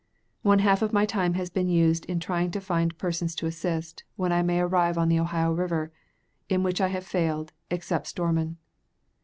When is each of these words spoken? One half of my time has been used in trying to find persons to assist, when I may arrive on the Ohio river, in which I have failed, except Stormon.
One 0.41 0.57
half 0.57 0.81
of 0.81 0.91
my 0.93 1.05
time 1.05 1.35
has 1.35 1.51
been 1.51 1.69
used 1.69 2.05
in 2.05 2.19
trying 2.19 2.49
to 2.53 2.59
find 2.59 2.97
persons 2.97 3.35
to 3.35 3.45
assist, 3.45 4.03
when 4.15 4.31
I 4.31 4.41
may 4.41 4.59
arrive 4.59 4.97
on 4.97 5.09
the 5.09 5.19
Ohio 5.19 5.51
river, 5.51 5.91
in 6.49 6.63
which 6.63 6.81
I 6.81 6.87
have 6.87 7.05
failed, 7.05 7.53
except 7.69 8.07
Stormon. 8.07 8.57